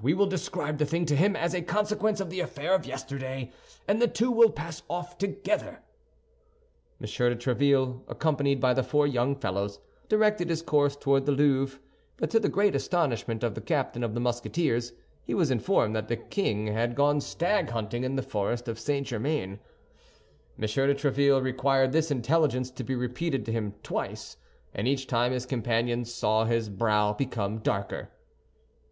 [0.00, 3.50] We will describe the thing to him as a consequence of the affair of yesterday,
[3.88, 5.80] and the two will pass off together."
[7.00, 7.06] M.
[7.06, 11.80] de Tréville, accompanied by the four young fellows, directed his course toward the Louvre;
[12.16, 14.92] but to the great astonishment of the captain of the Musketeers,
[15.24, 19.04] he was informed that the king had gone stag hunting in the forest of St.
[19.04, 19.54] Germain.
[20.56, 20.60] M.
[20.60, 24.36] de Tréville required this intelligence to be repeated to him twice,
[24.72, 28.10] and each time his companions saw his brow become darker.